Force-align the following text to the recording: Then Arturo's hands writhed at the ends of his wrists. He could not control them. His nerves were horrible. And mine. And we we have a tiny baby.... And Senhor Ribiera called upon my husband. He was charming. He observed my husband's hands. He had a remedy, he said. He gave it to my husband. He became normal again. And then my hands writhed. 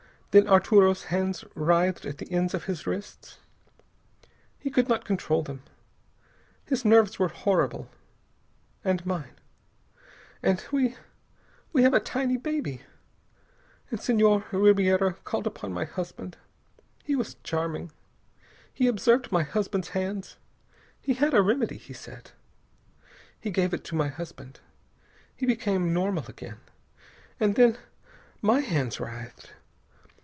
Then 0.33 0.47
Arturo's 0.47 1.03
hands 1.11 1.43
writhed 1.55 2.05
at 2.05 2.19
the 2.19 2.31
ends 2.31 2.53
of 2.53 2.63
his 2.63 2.87
wrists. 2.87 3.39
He 4.57 4.69
could 4.69 4.87
not 4.87 5.03
control 5.03 5.43
them. 5.43 5.61
His 6.63 6.85
nerves 6.85 7.19
were 7.19 7.27
horrible. 7.27 7.89
And 8.81 9.05
mine. 9.05 9.35
And 10.41 10.63
we 10.71 10.95
we 11.73 11.83
have 11.83 11.93
a 11.93 11.99
tiny 11.99 12.37
baby.... 12.37 12.81
And 13.89 13.99
Senhor 13.99 14.45
Ribiera 14.53 15.15
called 15.25 15.45
upon 15.47 15.73
my 15.73 15.83
husband. 15.83 16.37
He 17.03 17.13
was 17.17 17.35
charming. 17.43 17.91
He 18.73 18.87
observed 18.87 19.33
my 19.33 19.43
husband's 19.43 19.89
hands. 19.89 20.37
He 21.01 21.15
had 21.15 21.33
a 21.33 21.41
remedy, 21.41 21.75
he 21.75 21.91
said. 21.93 22.31
He 23.37 23.51
gave 23.51 23.73
it 23.73 23.83
to 23.83 23.95
my 23.95 24.07
husband. 24.07 24.61
He 25.35 25.45
became 25.45 25.91
normal 25.93 26.23
again. 26.29 26.61
And 27.37 27.55
then 27.55 27.77
my 28.41 28.61
hands 28.61 28.97
writhed. 28.97 29.51